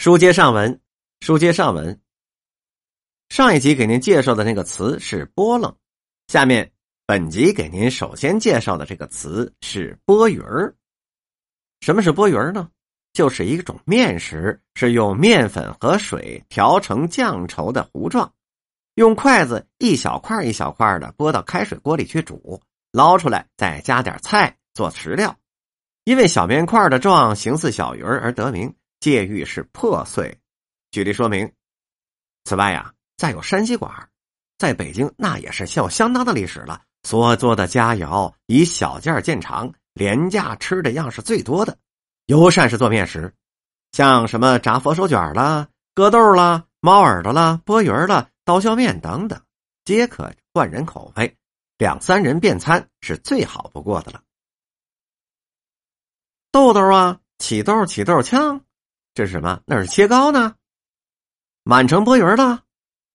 [0.00, 0.80] 书接上文，
[1.20, 2.00] 书接上文。
[3.28, 5.76] 上一集给您介绍的那个词是“波棱”，
[6.26, 6.72] 下面
[7.04, 10.74] 本集给您首先介绍的这个词是“波鱼儿”。
[11.84, 12.70] 什么是波鱼儿呢？
[13.12, 18.32] 就是一种面食，是用面粉和水调成酱稠的糊状，
[18.94, 25.36] 用筷子一小块一小块的拨到开水锅里去煮，捞出来再加点菜做食料。
[26.04, 28.74] 因为小面块的状形似小鱼儿而得名。
[29.00, 30.38] 戒欲是破碎。
[30.90, 31.50] 举例说明。
[32.44, 34.08] 此外呀，再有山西馆，
[34.58, 36.82] 在北京那也是有相当的历史了。
[37.02, 41.78] 所做的佳肴以小件见长，廉价吃的样式最多的，
[42.26, 43.34] 尤善是做面食，
[43.92, 49.40] 像什么炸佛手卷啦、割豆啦、猫耳朵啦、波鱼啦、刀削面等等，
[49.84, 51.34] 皆可换人口味，
[51.78, 54.22] 两三人便餐是最好不过的了。
[56.52, 58.62] 豆豆啊，起豆起豆枪。
[59.14, 59.60] 这是什么？
[59.66, 60.54] 那是切糕呢，
[61.64, 62.62] 满城波鱼了。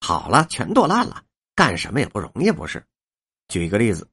[0.00, 1.22] 好了，全剁烂了，
[1.54, 2.84] 干什么也不容易，不是？
[3.48, 4.08] 举一个例子，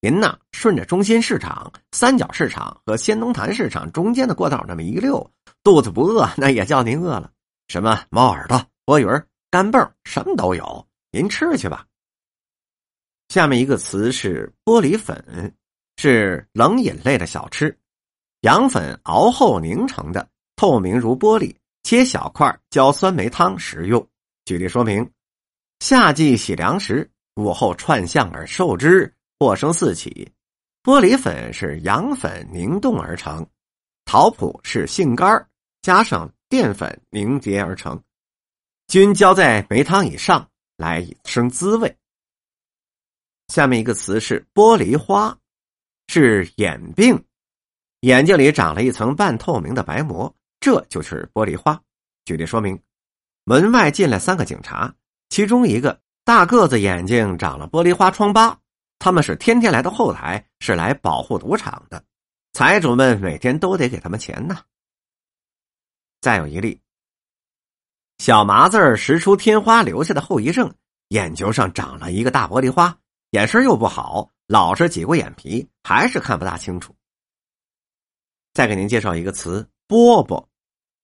[0.00, 5.28] 您呐，顺着中心市场、三角市场和仙农坛市场中间的过道那么一溜，
[5.64, 7.32] 肚子不饿，那也叫您饿了。
[7.68, 9.06] 什么猫耳朵、波鱼
[9.50, 11.86] 干蹦，什么都有，您吃去吧。
[13.28, 15.56] 下面一个词是玻璃粉，
[15.96, 17.76] 是冷饮类的小吃，
[18.42, 20.28] 羊粉熬后凝成的。
[20.58, 24.04] 透明如玻璃，切小块浇酸梅汤食用。
[24.44, 25.08] 举例说明：
[25.78, 30.28] 夏季洗粮食，午后串巷而受之，祸生四起。
[30.82, 33.48] 玻璃粉是羊粉凝冻而成，
[34.04, 35.48] 桃脯是杏干
[35.80, 38.02] 加上淀粉凝结而成，
[38.88, 41.96] 均浇在梅汤以上，来以生滋味。
[43.46, 45.38] 下面一个词是玻璃花，
[46.08, 47.24] 是眼病，
[48.00, 50.34] 眼睛里长了一层半透明的白膜。
[50.68, 51.80] 这就是玻璃花。
[52.26, 52.78] 举例说明：
[53.44, 54.94] 门外进来三个警察，
[55.30, 58.58] 其中一个大个子，眼睛长了玻璃花疮疤。
[58.98, 62.04] 他们是天天来到后台，是来保护赌场的。
[62.52, 64.58] 财主们每天都得给他们钱呢。
[66.20, 66.78] 再有一例，
[68.18, 70.70] 小麻子识出天花留下的后遗症，
[71.08, 72.94] 眼球上长了一个大玻璃花，
[73.30, 76.94] 眼神又不好，老是挤过眼皮，还是看不大清楚。
[78.52, 80.47] 再给您介绍一个词：饽饽。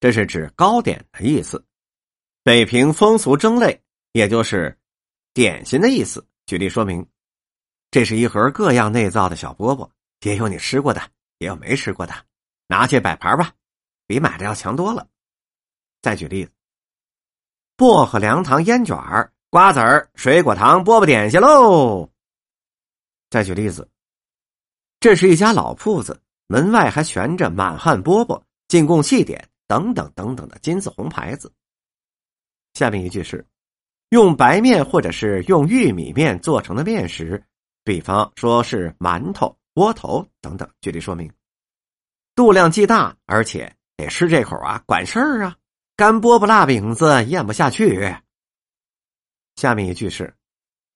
[0.04, 1.64] 这是指糕点的意思，
[2.42, 3.82] 北平风俗蒸类，
[4.12, 4.78] 也就是
[5.32, 6.22] 点心的意思。
[6.44, 7.08] 举例说明，
[7.90, 9.88] 这是一盒各样内造的小饽饽，
[10.20, 11.00] 也有你吃过的，
[11.38, 12.12] 也有没吃过的，
[12.66, 13.50] 拿去摆盘吧，
[14.06, 15.08] 比买的要强多了。
[16.02, 16.52] 再举例子，
[17.74, 18.94] 薄荷凉糖烟卷
[19.48, 22.10] 瓜子儿、水果糖饽饽点心喽。
[23.30, 23.88] 再举例子，
[25.00, 29.48] 这是一家老铺子，门外还悬着满汉饽饽，进贡细点。
[29.66, 31.52] 等等等等的金字红牌子。
[32.74, 33.46] 下面一句是，
[34.08, 37.44] 用白面或者是用玉米面做成的面食，
[37.84, 40.68] 比方说是馒头、窝头等等。
[40.80, 41.32] 举例说明，
[42.34, 45.56] 度量既大，而且得吃这口啊，管事儿啊。
[45.96, 48.16] 干饽饽、辣饼子咽不下去。
[49.54, 50.34] 下面一句是，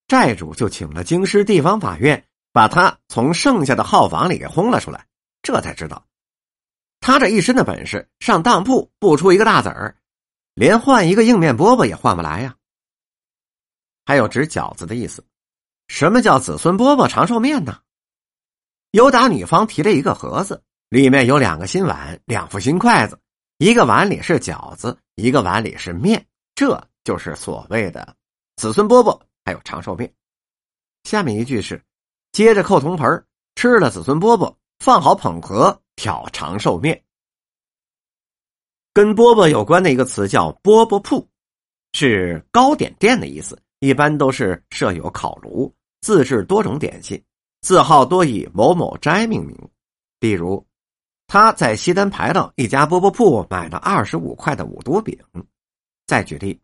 [0.09, 5.07] 债主就请了京师地方法院，把他从剩下的号房里给轰了出来。
[5.43, 6.08] 这才知道。
[7.09, 9.97] 他这一身的本事，上当铺不出一个大子儿，
[10.53, 12.55] 连换一个硬面饽饽也换不来呀。
[14.05, 15.25] 还有指饺子的意思，
[15.87, 17.79] 什么叫子孙饽饽长寿面呢？
[18.91, 23.19] 有打女方提了一个盒子，里面有两个新碗，两副新筷子，
[23.57, 26.23] 一个碗里是饺子，一个碗里是面，
[26.55, 28.15] 这就是所谓的
[28.57, 30.13] 子孙饽饽，还有长寿面。
[31.05, 31.83] 下面一句是，
[32.33, 35.81] 接着扣铜盆吃了子孙饽饽，放好捧盒。
[35.99, 37.03] 挑长寿面，
[38.95, 41.29] 跟饽饽有关的一个词叫饽饽铺，
[41.93, 43.61] 是糕点店的意思。
[43.81, 47.21] 一般都是设有烤炉，自制多种点心，
[47.63, 49.57] 字号多以某某斋命名。
[50.21, 50.65] 例如，
[51.27, 55.19] 他在西单牌楼一家饽饽铺买了二十五块的五毒饼。
[56.07, 56.61] 再举例，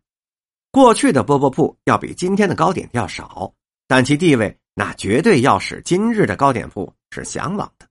[0.71, 3.53] 过去的饽饽铺要比今天的糕点要少，
[3.85, 7.85] 但其地位那绝对要使今日的糕点铺是向往的，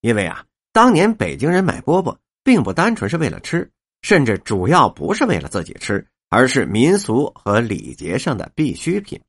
[0.00, 0.44] 因为啊。
[0.78, 3.68] 当年北京人买饽饽，并不单纯是为了吃，
[4.02, 9.20] 甚至主要不是为了自己吃，而是民俗和礼节上的必需品。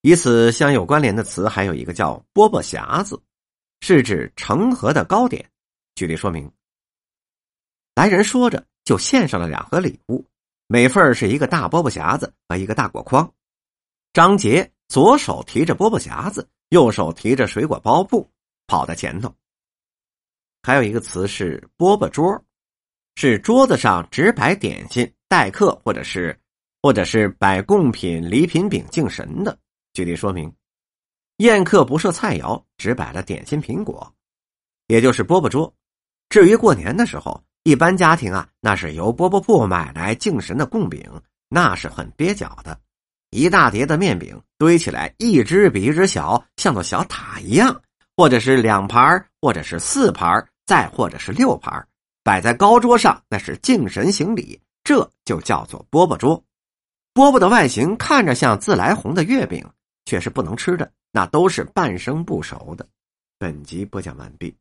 [0.00, 3.22] 与此相有关联的词还有一个叫“饽饽匣子”，
[3.84, 5.50] 是指成盒的糕点。
[5.94, 6.50] 举例说明：
[7.96, 10.24] 来人说着，就献上了两盒礼物，
[10.68, 13.30] 每份是一个大饽饽匣子和一个大果筐。
[14.14, 18.26] 张杰左手提着饽饽匣子，右手提着水果包布。
[18.68, 19.34] 跑在前头。
[20.62, 22.40] 还有一个词是饽饽桌，
[23.16, 26.38] 是桌子上只摆点心待客，或者是
[26.80, 29.58] 或者是摆贡品、礼品饼敬神的。
[29.94, 30.52] 举例说明，
[31.38, 34.14] 宴客不设菜肴，只摆了点心、苹果，
[34.86, 35.74] 也就是饽饽桌。
[36.28, 41.02] 至于过年的时候，一般家庭啊，那是由饽饽铺买来敬神的贡饼，
[41.48, 42.78] 那是很蹩脚的，
[43.30, 47.80] 一大叠的面饼堆起来，一只比一只小，像座小塔一样，
[48.18, 51.86] 或者是两盘，或者是四盘，再或者是六盘，
[52.24, 56.36] 摆在高桌上，那是敬神行礼，这就叫做饽饽桌。
[57.14, 59.64] 饽饽的外形看着像自来红的月饼，
[60.04, 62.84] 却是不能吃的，那都是半生不熟的。
[63.38, 64.52] 本集播讲完毕。